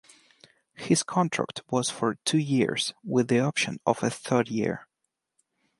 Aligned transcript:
His 0.73 1.03
contract 1.03 1.61
was 1.69 1.91
for 1.91 2.15
two 2.25 2.39
years, 2.39 2.95
with 3.03 3.27
the 3.27 3.39
option 3.41 3.79
of 3.85 4.01
a 4.01 4.09
third 4.09 4.49
year. 4.49 4.87